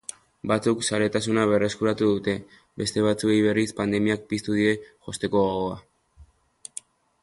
Batzuk 0.51 0.79
zaletasuna 0.87 1.43
berreskuratu 1.51 2.07
dute, 2.13 2.35
beste 2.83 3.05
batzuei 3.09 3.37
berriz 3.51 3.69
pandemiak 3.83 4.27
piztu 4.35 4.59
die 4.61 4.77
josteko 4.81 5.49
gogoa. 5.51 5.81